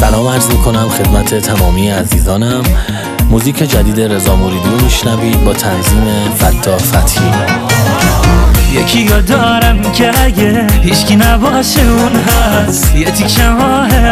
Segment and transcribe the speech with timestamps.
[0.00, 2.62] سلام عرض می کنم خدمت تمامی عزیزانم.
[3.30, 6.04] موزیک جدید رضا موریدی رو میشنوید با تنظیم
[6.38, 7.30] فتا فتحی
[8.72, 12.94] یکی یا دارم که اگه هیچکی نباشه اون هست.
[12.94, 13.40] یه تیک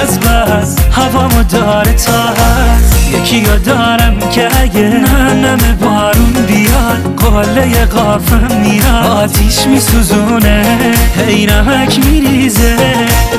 [0.00, 3.08] از بس هوامو داره تا هست.
[3.12, 9.06] یکی یا دارم که اگه ننم بارون بیاد قله قافم میاد.
[9.06, 10.78] آتیش میسوزونه
[11.26, 12.76] هی نمک میریزه.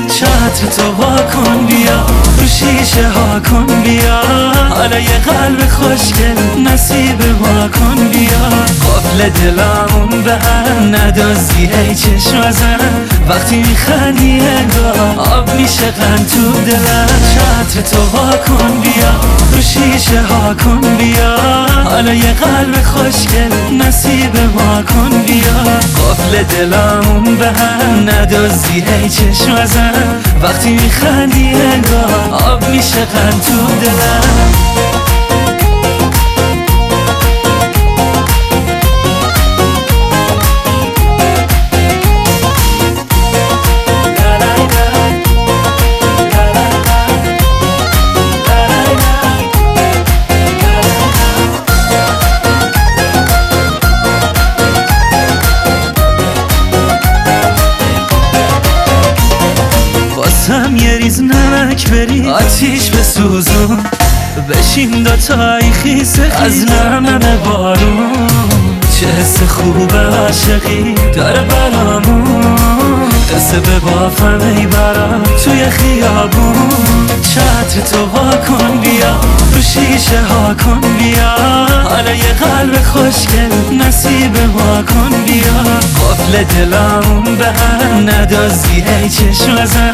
[0.08, 0.92] چتر تو
[1.32, 2.21] کن بیا.
[2.92, 4.20] رو شیشه ها کن بیا.
[4.70, 8.48] حالا یه قلب خوشگل نصیب ما کن بیا.
[8.82, 12.78] قفل دلامون به هم ندازی ای چشم ازن
[13.28, 17.06] وقتی میخندی انگاه آب میشه قند تو دلم.
[17.34, 18.02] چتر تو
[18.48, 19.12] کن بیا
[19.52, 21.36] رو شیشه ها کن بیا.
[21.84, 23.52] حالا یه قلب خوشگل
[23.86, 25.62] نصیب ما کن بیا.
[25.98, 29.92] قفل دلامون به هم ندازی ای چشم ازن
[30.42, 34.71] وقتی میخندی انگاه آب میشه قند تو دلم.
[61.02, 62.30] واسم یه ریز نمک بری.
[62.30, 63.78] آتیش به سوزون
[64.50, 68.28] بشین دو تایی خیسه از نرمن بارون
[69.00, 76.68] چه حس خوب عاشقی داره برامون قصه به بافم ای برام توی خیابون.
[77.22, 79.31] چتر تو وا کن بیا.
[79.74, 81.34] شیشه ها کن بیا.
[81.90, 83.52] حالا یه قلب خوشگل
[83.86, 85.62] نصیب ما کن بیا.
[86.00, 89.92] قفل دلامون به هم ندازی ای چشم ازن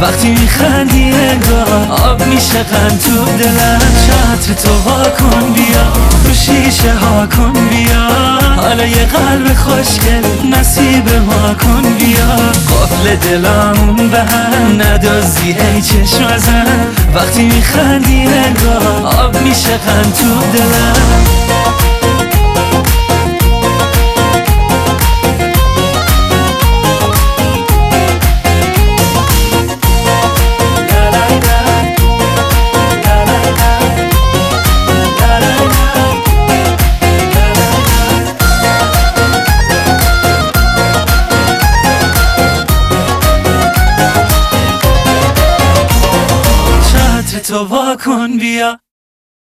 [0.00, 3.80] وقتی میخندی انگاه آب میشه قند تو دلم.
[4.06, 5.92] چتر تو وا کن بیا
[6.24, 8.29] رو شیشه ها کن بیا.
[8.70, 12.36] حالا یه قلب خوشگل نصیب ما کن بیا.
[12.70, 16.66] قفل دلامون به هم ندازی ای چشم ازن
[17.14, 21.89] وقتی میخندی انگاه آب میشه قند تو دلم.
[47.50, 48.68] تو وا کن بیا